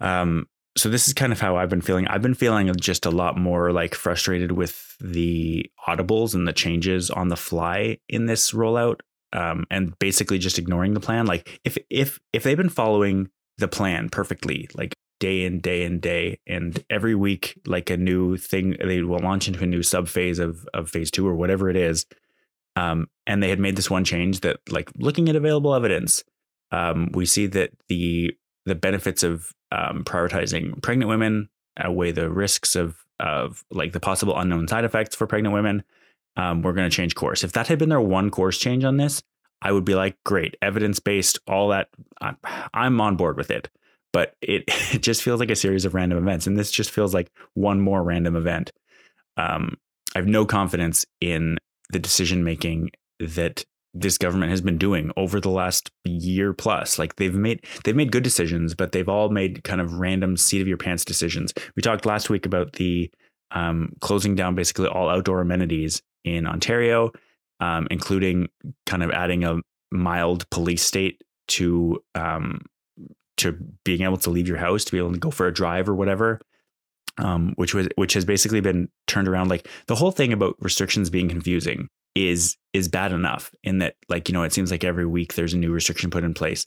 um 0.00 0.46
so 0.76 0.88
this 0.88 1.06
is 1.06 1.14
kind 1.14 1.32
of 1.32 1.40
how 1.40 1.56
I've 1.56 1.68
been 1.68 1.82
feeling. 1.82 2.06
I've 2.06 2.22
been 2.22 2.34
feeling 2.34 2.72
just 2.76 3.04
a 3.04 3.10
lot 3.10 3.36
more 3.36 3.72
like 3.72 3.94
frustrated 3.94 4.52
with 4.52 4.96
the 5.00 5.70
audibles 5.86 6.34
and 6.34 6.48
the 6.48 6.52
changes 6.52 7.10
on 7.10 7.28
the 7.28 7.36
fly 7.36 7.98
in 8.08 8.26
this 8.26 8.52
rollout, 8.52 9.00
um, 9.32 9.64
and 9.70 9.98
basically 9.98 10.38
just 10.38 10.58
ignoring 10.58 10.94
the 10.94 11.00
plan. 11.00 11.26
Like 11.26 11.60
if 11.64 11.78
if 11.90 12.18
if 12.32 12.42
they've 12.42 12.56
been 12.56 12.68
following 12.68 13.30
the 13.58 13.68
plan 13.68 14.08
perfectly, 14.08 14.68
like 14.74 14.96
day 15.22 15.44
in 15.44 15.60
day 15.60 15.84
in 15.84 16.00
day 16.00 16.40
and 16.48 16.84
every 16.90 17.14
week 17.14 17.56
like 17.64 17.90
a 17.90 17.96
new 17.96 18.36
thing 18.36 18.76
they 18.84 19.02
will 19.02 19.20
launch 19.20 19.46
into 19.46 19.62
a 19.62 19.66
new 19.66 19.80
sub 19.80 20.08
phase 20.08 20.40
of 20.40 20.66
of 20.74 20.90
phase 20.90 21.12
two 21.12 21.24
or 21.24 21.36
whatever 21.36 21.70
it 21.70 21.76
is 21.76 22.06
um, 22.74 23.06
and 23.24 23.40
they 23.40 23.48
had 23.48 23.60
made 23.60 23.76
this 23.76 23.88
one 23.88 24.02
change 24.02 24.40
that 24.40 24.58
like 24.68 24.90
looking 24.96 25.28
at 25.28 25.36
available 25.36 25.76
evidence 25.76 26.24
um, 26.72 27.08
we 27.12 27.24
see 27.24 27.46
that 27.46 27.70
the 27.88 28.36
the 28.66 28.74
benefits 28.74 29.22
of 29.22 29.52
um, 29.70 30.02
prioritizing 30.02 30.82
pregnant 30.82 31.08
women 31.08 31.48
outweigh 31.78 32.10
the 32.10 32.28
risks 32.28 32.74
of 32.74 32.96
of 33.20 33.64
like 33.70 33.92
the 33.92 34.00
possible 34.00 34.36
unknown 34.36 34.66
side 34.66 34.84
effects 34.84 35.14
for 35.14 35.28
pregnant 35.28 35.54
women 35.54 35.84
um, 36.36 36.62
we're 36.62 36.72
going 36.72 36.88
to 36.88 36.96
change 36.96 37.14
course 37.14 37.44
if 37.44 37.52
that 37.52 37.68
had 37.68 37.78
been 37.78 37.88
their 37.88 38.00
one 38.00 38.30
course 38.30 38.58
change 38.58 38.84
on 38.84 38.96
this 38.96 39.22
i 39.60 39.70
would 39.70 39.84
be 39.84 39.94
like 39.94 40.16
great 40.24 40.56
evidence 40.62 41.00
based 41.00 41.38
all 41.46 41.68
that 41.68 41.88
I'm, 42.20 42.36
I'm 42.72 43.00
on 43.00 43.16
board 43.16 43.36
with 43.36 43.50
it 43.50 43.68
but 44.12 44.34
it, 44.40 44.64
it 44.94 45.02
just 45.02 45.22
feels 45.22 45.40
like 45.40 45.50
a 45.50 45.56
series 45.56 45.84
of 45.84 45.94
random 45.94 46.18
events. 46.18 46.46
And 46.46 46.56
this 46.56 46.70
just 46.70 46.90
feels 46.90 47.14
like 47.14 47.30
one 47.54 47.80
more 47.80 48.02
random 48.02 48.36
event. 48.36 48.70
Um, 49.36 49.76
I 50.14 50.18
have 50.18 50.28
no 50.28 50.44
confidence 50.44 51.04
in 51.20 51.58
the 51.90 51.98
decision 51.98 52.44
making 52.44 52.90
that 53.18 53.64
this 53.94 54.16
government 54.16 54.50
has 54.50 54.62
been 54.62 54.78
doing 54.78 55.10
over 55.16 55.40
the 55.40 55.50
last 55.50 55.90
year 56.04 56.52
plus. 56.52 56.98
Like 56.98 57.16
they've 57.16 57.34
made 57.34 57.64
they've 57.84 57.96
made 57.96 58.12
good 58.12 58.22
decisions, 58.22 58.74
but 58.74 58.92
they've 58.92 59.08
all 59.08 59.28
made 59.28 59.64
kind 59.64 59.80
of 59.80 59.94
random 59.94 60.36
seat 60.36 60.62
of 60.62 60.68
your 60.68 60.78
pants 60.78 61.04
decisions. 61.04 61.52
We 61.76 61.82
talked 61.82 62.06
last 62.06 62.30
week 62.30 62.46
about 62.46 62.74
the 62.74 63.10
um, 63.50 63.92
closing 64.00 64.34
down 64.34 64.54
basically 64.54 64.86
all 64.86 65.10
outdoor 65.10 65.42
amenities 65.42 66.02
in 66.24 66.46
Ontario, 66.46 67.12
um, 67.60 67.86
including 67.90 68.48
kind 68.86 69.02
of 69.02 69.10
adding 69.10 69.44
a 69.44 69.58
mild 69.90 70.48
police 70.50 70.82
state 70.82 71.22
to 71.48 72.02
um, 72.14 72.62
to 73.38 73.52
being 73.84 74.02
able 74.02 74.16
to 74.18 74.30
leave 74.30 74.48
your 74.48 74.58
house 74.58 74.84
to 74.84 74.92
be 74.92 74.98
able 74.98 75.12
to 75.12 75.18
go 75.18 75.30
for 75.30 75.46
a 75.46 75.52
drive 75.52 75.88
or 75.88 75.94
whatever 75.94 76.40
um, 77.18 77.52
which 77.56 77.74
was 77.74 77.88
which 77.96 78.14
has 78.14 78.24
basically 78.24 78.60
been 78.60 78.88
turned 79.06 79.28
around. 79.28 79.48
Like 79.48 79.68
the 79.86 79.94
whole 79.94 80.10
thing 80.10 80.32
about 80.32 80.56
restrictions 80.60 81.10
being 81.10 81.28
confusing 81.28 81.88
is 82.14 82.56
is 82.72 82.88
bad 82.88 83.12
enough 83.12 83.52
in 83.62 83.78
that 83.78 83.96
like 84.08 84.28
you 84.28 84.32
know 84.32 84.42
it 84.42 84.52
seems 84.52 84.70
like 84.70 84.84
every 84.84 85.06
week 85.06 85.34
there's 85.34 85.54
a 85.54 85.58
new 85.58 85.72
restriction 85.72 86.10
put 86.10 86.24
in 86.24 86.34
place. 86.34 86.64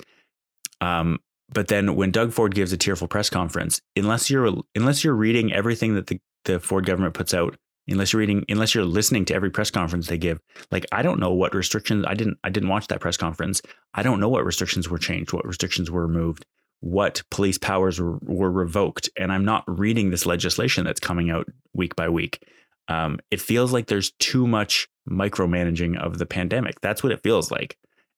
Um, 0.81 1.19
but 1.51 1.67
then 1.67 1.95
when 1.95 2.11
Doug 2.11 2.33
Ford 2.33 2.55
gives 2.55 2.73
a 2.73 2.77
tearful 2.77 3.07
press 3.07 3.29
conference 3.29 3.81
unless 3.95 4.29
you're 4.29 4.53
unless 4.75 5.03
you're 5.03 5.13
reading 5.15 5.53
everything 5.53 5.95
that 5.95 6.07
the, 6.07 6.19
the 6.45 6.59
Ford 6.59 6.85
government 6.85 7.13
puts 7.13 7.33
out 7.33 7.57
unless 7.87 8.13
you're 8.13 8.19
reading 8.19 8.43
unless 8.49 8.73
you're 8.73 8.85
listening 8.85 9.25
to 9.25 9.33
every 9.33 9.49
press 9.49 9.69
conference 9.69 10.07
they 10.07 10.17
give 10.17 10.39
like 10.71 10.85
i 10.91 11.01
don't 11.01 11.19
know 11.19 11.33
what 11.33 11.53
restrictions 11.53 12.05
i 12.07 12.13
didn't 12.13 12.37
i 12.43 12.49
didn't 12.49 12.69
watch 12.69 12.87
that 12.87 12.99
press 12.99 13.17
conference 13.17 13.61
i 13.93 14.01
don't 14.01 14.19
know 14.19 14.29
what 14.29 14.45
restrictions 14.45 14.89
were 14.89 14.97
changed 14.97 15.33
what 15.33 15.45
restrictions 15.45 15.91
were 15.91 16.05
removed 16.05 16.45
what 16.85 17.23
police 17.31 17.57
powers 17.57 17.99
were, 17.99 18.19
were, 18.21 18.51
revoked. 18.51 19.09
And 19.17 19.31
I'm 19.31 19.43
not 19.43 19.63
reading 19.67 20.11
this 20.11 20.27
legislation 20.27 20.85
that's 20.85 20.99
coming 20.99 21.31
out 21.31 21.47
week 21.73 21.95
by 21.95 22.09
week. 22.09 22.47
Um, 22.87 23.19
it 23.31 23.41
feels 23.41 23.73
like 23.73 23.87
there's 23.87 24.11
too 24.19 24.45
much 24.45 24.87
micromanaging 25.09 25.97
of 25.97 26.19
the 26.19 26.27
pandemic. 26.27 26.79
That's 26.81 27.01
what 27.01 27.11
it 27.11 27.23
feels 27.23 27.49
like. 27.49 27.77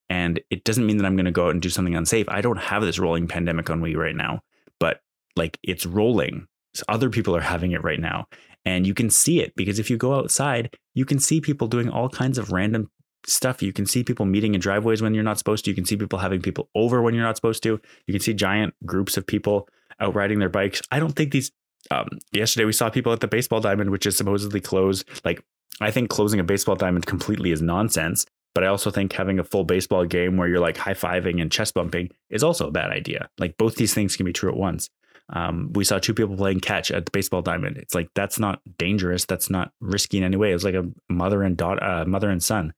And 0.10 0.42
it 0.50 0.66
doesn't 0.66 0.86
mean 0.86 0.98
that 0.98 1.06
I'm 1.06 1.16
going 1.16 1.26
to 1.26 1.32
go 1.32 1.46
out 1.46 1.52
and 1.52 1.62
do 1.62 1.70
something 1.70 1.96
unsafe. 1.96 2.28
I 2.28 2.42
don't 2.42 2.58
have 2.58 2.84
this 2.84 3.00
rolling 3.00 3.28
pandemic 3.28 3.70
on 3.70 3.82
me 3.82 3.96
right 3.96 4.16
now, 4.16 4.42
but 4.82 5.00
like 5.38 5.58
it's 5.64 5.86
rolling. 5.86 6.48
Other 6.90 7.10
people 7.10 7.36
are 7.36 7.42
having 7.42 7.72
it 7.72 7.84
right 7.84 8.00
now. 8.00 8.28
And 8.68 8.80
you 8.90 8.96
can 9.02 9.10
see 9.10 9.38
it 9.44 9.50
because 9.56 9.80
if 9.80 9.88
you 9.92 9.98
go 9.98 10.12
outside, 10.20 10.64
you 11.00 11.06
can 11.12 11.20
see 11.28 11.40
people 11.50 11.68
doing 11.76 11.90
all 11.96 12.10
kinds 12.10 12.38
of 12.42 12.52
random 12.60 12.84
stuff. 13.26 13.62
You 13.68 13.74
can 13.78 13.86
see 13.94 14.04
people 14.04 14.26
meeting 14.26 14.56
in 14.56 14.62
driveways 14.68 15.02
when 15.02 15.14
you're 15.14 15.30
not 15.32 15.38
supposed 15.38 15.64
to. 15.66 15.72
You 15.72 15.76
can 15.80 15.86
see 15.86 15.98
people 16.04 16.20
having 16.20 16.42
people 16.42 16.66
over 16.84 17.02
when 17.02 17.14
you're 17.14 17.30
not 17.30 17.38
supposed 17.42 17.64
to. 17.64 17.72
You 18.08 18.14
can 18.16 18.24
see 18.28 18.34
giant 18.34 18.74
groups 18.92 19.18
of 19.18 19.24
people 19.26 19.58
out 20.00 20.16
riding 20.16 20.40
their 20.40 20.54
bikes. 20.60 20.82
I 20.96 21.00
don't 21.00 21.16
think 21.16 21.32
these 21.32 21.52
Um, 21.96 22.08
yesterday 22.42 22.66
we 22.66 22.74
saw 22.74 22.90
people 22.90 23.14
at 23.14 23.22
the 23.22 23.28
baseball 23.28 23.62
diamond, 23.62 23.90
which 23.92 24.06
is 24.06 24.18
supposedly 24.18 24.62
closed. 24.72 25.02
Like 25.28 25.40
I 25.88 25.92
think 25.92 26.10
closing 26.10 26.40
a 26.40 26.44
baseball 26.44 26.76
diamond 26.76 27.06
completely 27.06 27.52
is 27.52 27.62
nonsense. 27.62 28.26
But 28.54 28.64
I 28.64 28.68
also 28.68 28.90
think 28.92 29.14
having 29.14 29.40
a 29.40 29.44
full 29.44 29.66
baseball 29.66 30.06
game 30.06 30.36
where 30.38 30.50
you're 30.50 30.66
like 30.68 30.78
high 30.78 30.96
fiving 30.96 31.42
and 31.42 31.52
chest 31.52 31.74
bumping 31.74 32.10
is 32.30 32.44
also 32.44 32.68
a 32.68 32.72
bad 32.72 32.90
idea. 32.92 33.30
Like 33.38 33.54
both 33.58 33.76
these 33.76 33.94
things 33.94 34.16
can 34.18 34.26
be 34.26 34.34
true 34.34 34.50
at 34.50 34.58
once. 34.58 34.90
Um, 35.34 35.72
we 35.74 35.84
saw 35.84 36.00
two 36.00 36.14
people 36.14 36.38
playing 36.38 36.62
catch 36.62 36.90
at 36.90 37.06
the 37.06 37.12
baseball 37.12 37.42
diamond. 37.42 37.78
It's 37.78 37.94
like 37.94 38.10
that's 38.16 38.40
not 38.40 38.62
dangerous. 38.78 39.26
That's 39.26 39.50
not 39.50 39.72
risky 39.82 40.18
in 40.18 40.24
any 40.24 40.38
way. 40.38 40.52
It 40.52 40.54
was 40.54 40.64
like 40.64 40.76
a 40.76 40.90
mother 41.10 41.44
and 41.44 41.58
daughter, 41.58 41.84
uh, 41.84 42.06
mother 42.06 42.30
and 42.30 42.42
son. 42.42 42.74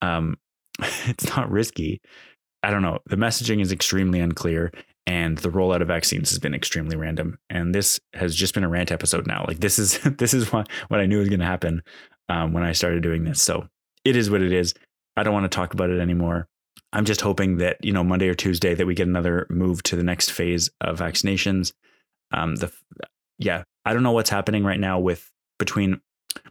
Um, 0.00 0.36
it's 1.06 1.34
not 1.36 1.50
risky. 1.50 2.00
I 2.62 2.70
don't 2.70 2.82
know. 2.82 2.98
The 3.06 3.16
messaging 3.16 3.60
is 3.60 3.72
extremely 3.72 4.20
unclear, 4.20 4.72
and 5.06 5.38
the 5.38 5.48
rollout 5.48 5.80
of 5.80 5.88
vaccines 5.88 6.30
has 6.30 6.38
been 6.38 6.54
extremely 6.54 6.96
random. 6.96 7.38
And 7.50 7.74
this 7.74 7.98
has 8.14 8.34
just 8.34 8.54
been 8.54 8.64
a 8.64 8.68
rant 8.68 8.92
episode 8.92 9.26
now. 9.26 9.44
Like 9.48 9.60
this 9.60 9.78
is 9.78 9.98
this 10.18 10.34
is 10.34 10.52
what 10.52 10.68
what 10.88 11.00
I 11.00 11.06
knew 11.06 11.18
was 11.18 11.28
going 11.28 11.40
to 11.40 11.46
happen 11.46 11.82
um, 12.28 12.52
when 12.52 12.62
I 12.62 12.72
started 12.72 13.02
doing 13.02 13.24
this. 13.24 13.42
So 13.42 13.68
it 14.04 14.16
is 14.16 14.30
what 14.30 14.42
it 14.42 14.52
is. 14.52 14.74
I 15.16 15.24
don't 15.24 15.34
want 15.34 15.50
to 15.50 15.56
talk 15.56 15.74
about 15.74 15.90
it 15.90 16.00
anymore. 16.00 16.46
I'm 16.92 17.04
just 17.04 17.20
hoping 17.20 17.58
that 17.58 17.76
you 17.84 17.92
know 17.92 18.04
Monday 18.04 18.28
or 18.28 18.34
Tuesday 18.34 18.74
that 18.74 18.86
we 18.86 18.94
get 18.94 19.08
another 19.08 19.46
move 19.50 19.82
to 19.84 19.96
the 19.96 20.04
next 20.04 20.30
phase 20.30 20.70
of 20.80 20.98
vaccinations. 20.98 21.72
Um, 22.32 22.56
the 22.56 22.72
yeah, 23.38 23.62
I 23.84 23.92
don't 23.92 24.02
know 24.02 24.12
what's 24.12 24.30
happening 24.30 24.64
right 24.64 24.80
now 24.80 24.98
with 24.98 25.30
between 25.58 26.00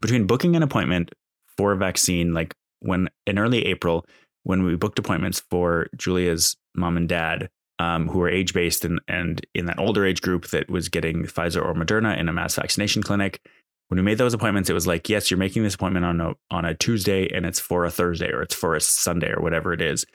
between 0.01 0.27
booking 0.27 0.55
an 0.55 0.63
appointment 0.63 1.13
for 1.57 1.71
a 1.71 1.77
vaccine, 1.77 2.33
like 2.33 2.53
when 2.79 3.09
in 3.25 3.39
early 3.39 3.65
April 3.65 4.05
when 4.43 4.63
we 4.63 4.75
booked 4.75 4.97
appointments 4.97 5.41
for 5.49 5.87
Julia's 5.97 6.55
mom 6.73 6.95
and 6.95 7.09
dad, 7.09 7.49
um, 7.79 8.07
who 8.07 8.19
were 8.19 8.29
age 8.29 8.53
based 8.53 8.85
and 8.85 8.99
and 9.07 9.45
in 9.53 9.65
that 9.65 9.79
older 9.79 10.05
age 10.05 10.21
group 10.21 10.47
that 10.47 10.69
was 10.69 10.89
getting 10.89 11.23
Pfizer 11.23 11.63
or 11.63 11.73
Moderna 11.73 12.17
in 12.17 12.29
a 12.29 12.33
mass 12.33 12.55
vaccination 12.55 13.03
clinic, 13.03 13.41
when 13.89 13.97
we 13.97 14.03
made 14.03 14.17
those 14.17 14.33
appointments, 14.33 14.69
it 14.69 14.73
was 14.73 14.87
like, 14.87 15.09
yes, 15.09 15.29
you're 15.29 15.37
making 15.37 15.63
this 15.63 15.75
appointment 15.75 16.05
on 16.05 16.21
a 16.21 16.33
on 16.51 16.65
a 16.65 16.75
Tuesday 16.75 17.29
and 17.33 17.45
it's 17.45 17.59
for 17.59 17.85
a 17.85 17.91
Thursday 17.91 18.31
or 18.31 18.41
it's 18.41 18.55
for 18.55 18.75
a 18.75 18.81
Sunday 18.81 19.31
or 19.31 19.41
whatever 19.41 19.73
it 19.73 19.81
is. 19.81 20.05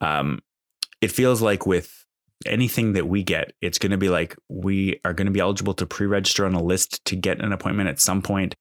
Um, 0.00 0.40
it 1.00 1.10
feels 1.10 1.42
like 1.42 1.66
with 1.66 1.99
anything 2.46 2.94
that 2.94 3.08
we 3.08 3.22
get, 3.22 3.52
it's 3.60 3.78
going 3.78 3.92
to 3.92 3.98
be 3.98 4.08
like 4.08 4.36
we 4.48 5.00
are 5.04 5.12
going 5.12 5.26
to 5.26 5.32
be 5.32 5.40
eligible 5.40 5.74
to 5.74 5.86
pre-register 5.86 6.46
on 6.46 6.54
a 6.54 6.62
list 6.62 7.04
to 7.06 7.16
get 7.16 7.40
an 7.40 7.52
appointment 7.52 7.88
at 7.88 8.00
some 8.00 8.22
point. 8.22 8.54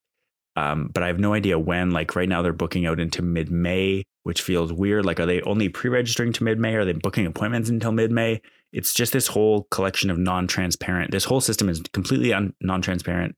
Um, 0.55 0.89
but 0.93 1.03
I 1.03 1.07
have 1.07 1.19
no 1.19 1.33
idea 1.33 1.57
when. 1.57 1.91
Like 1.91 2.15
right 2.15 2.27
now, 2.27 2.41
they're 2.41 2.51
booking 2.51 2.86
out 2.86 3.00
into 3.00 3.21
mid-May, 3.21 4.03
which 4.24 4.41
feels 4.41 4.74
weird. 4.74 5.05
Like, 5.05 5.19
are 5.19 5.25
they 5.25 5.41
only 5.43 5.69
pre-registering 5.69 6.33
to 6.33 6.43
mid-May? 6.43 6.75
Are 6.75 6.83
they 6.83 6.93
booking 6.93 7.25
appointments 7.25 7.69
until 7.69 7.93
mid-May? 7.93 8.41
It's 8.74 8.93
just 8.93 9.13
this 9.13 9.27
whole 9.27 9.67
collection 9.71 10.09
of 10.09 10.17
non-transparent. 10.17 11.12
This 11.12 11.24
whole 11.24 11.39
system 11.39 11.69
is 11.69 11.81
completely 11.93 12.33
un- 12.33 12.53
non-transparent 12.62 13.36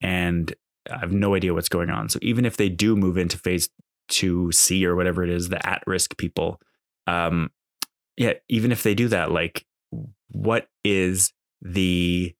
and 0.00 0.54
I 0.90 0.98
have 0.98 1.12
no 1.12 1.34
idea 1.34 1.54
what's 1.54 1.68
going 1.68 1.90
on. 1.90 2.08
So 2.08 2.18
even 2.22 2.44
if 2.44 2.56
they 2.56 2.68
do 2.68 2.96
move 2.96 3.18
into 3.18 3.38
phase 3.38 3.68
two 4.08 4.50
C 4.52 4.84
or 4.86 4.96
whatever 4.96 5.22
it 5.22 5.30
is, 5.30 5.48
the 5.48 5.66
at 5.66 5.82
risk 5.86 6.16
people, 6.16 6.60
um, 7.06 7.50
yeah, 8.16 8.34
even 8.48 8.72
if 8.72 8.82
they 8.82 8.94
do 8.94 9.08
that, 9.08 9.32
like, 9.32 9.64
what 10.28 10.68
is 10.84 11.32
the 11.62 12.34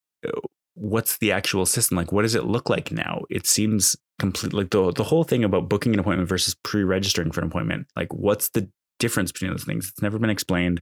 what's 0.75 1.19
the 1.19 1.33
actual 1.33 1.67
system 1.67 1.97
like? 1.97 2.13
What 2.13 2.23
does 2.23 2.35
it 2.35 2.45
look 2.45 2.69
like 2.69 2.91
now? 2.91 3.23
It 3.31 3.47
seems 3.47 3.97
complete 4.19 4.53
like 4.53 4.71
the 4.71 4.93
the 4.93 5.05
whole 5.05 5.25
thing 5.25 5.45
about 5.45 5.69
booking 5.69 5.95
an 5.95 6.01
appointment 6.01 6.29
versus 6.29 6.55
pre-registering 6.63 7.31
for 7.31 7.41
an 7.41 7.47
appointment. 7.47 7.87
Like, 7.97 8.13
what's 8.13 8.51
the 8.51 8.69
difference 8.99 9.33
between 9.33 9.51
those 9.51 9.65
things? 9.65 9.89
It's 9.89 10.03
never 10.03 10.19
been 10.19 10.31
explained 10.31 10.81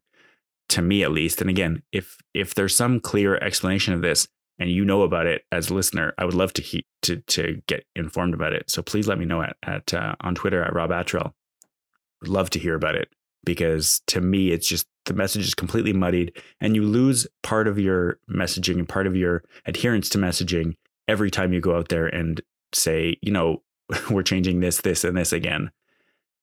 to 0.71 0.83
me, 0.83 1.03
at 1.03 1.13
least. 1.13 1.41
And 1.41 1.51
again, 1.51 1.83
if 1.93 2.17
if 2.35 2.55
there's 2.55 2.75
some 2.75 3.01
clear 3.01 3.37
explanation 3.37 3.95
of 3.95 4.03
this, 4.03 4.27
and 4.59 4.71
you 4.71 4.85
know 4.85 5.03
about 5.03 5.27
it 5.27 5.43
as 5.53 5.71
a 5.71 5.75
listener, 5.75 6.15
I 6.19 6.25
would 6.25 6.35
love 6.35 6.53
to 6.55 6.63
he- 6.63 6.87
to 7.03 7.17
to 7.17 7.63
get 7.67 7.85
informed 7.95 8.35
about 8.35 8.53
it. 8.53 8.71
So 8.71 8.83
please 8.83 9.07
let 9.07 9.19
me 9.19 9.25
know 9.25 9.43
at, 9.43 9.57
at 9.63 9.95
uh, 9.95 10.15
on 10.21 10.35
Twitter 10.35 10.63
at 10.63 10.75
Rob 10.75 10.91
Attrell. 10.91 11.33
Love 12.25 12.51
to 12.51 12.59
hear 12.59 12.75
about 12.75 12.95
it 12.95 13.09
because 13.45 14.01
to 14.07 14.21
me, 14.21 14.51
it's 14.51 14.69
just 14.69 14.87
the 15.07 15.15
message 15.15 15.47
is 15.47 15.55
completely 15.55 15.93
muddied, 15.93 16.41
and 16.61 16.75
you 16.77 16.85
lose 16.85 17.27
part 17.43 17.67
of 17.67 17.79
your 17.79 18.19
messaging 18.31 18.79
and 18.79 18.89
part 18.89 19.07
of 19.07 19.17
your 19.17 19.43
adherence 19.67 20.09
to 20.11 20.19
messaging 20.19 20.77
every 21.09 21.31
time 21.31 21.53
you 21.53 21.61
go 21.61 21.77
out 21.77 21.89
there 21.89 22.07
and 22.07 22.41
say, 22.73 23.17
you 23.23 23.33
know, 23.33 23.63
we're 24.11 24.23
changing 24.23 24.61
this, 24.61 24.81
this, 24.81 25.05
and 25.05 25.17
this 25.17 25.33
again. 25.33 25.71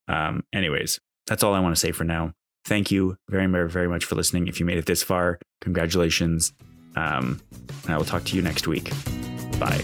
Um, 0.08 0.44
anyways, 0.54 1.00
that's 1.28 1.44
all 1.44 1.54
I 1.54 1.60
want 1.60 1.76
to 1.76 1.80
say 1.80 1.92
for 1.92 2.04
now. 2.04 2.34
Thank 2.66 2.92
you 2.92 3.18
very, 3.30 3.48
very, 3.48 3.70
very 3.70 3.88
much 3.88 4.06
for 4.06 4.16
listening. 4.16 4.48
If 4.48 4.60
you 4.60 4.66
made 4.66 4.78
it 4.78 4.86
this 4.86 5.02
far, 5.04 5.40
congratulations. 5.62 6.54
Um, 6.96 7.42
and 7.86 7.94
I 7.94 7.98
will 7.98 8.06
talk 8.06 8.26
to 8.26 8.36
you 8.36 8.42
next 8.42 8.68
week. 8.68 8.92
Bye. 9.60 9.84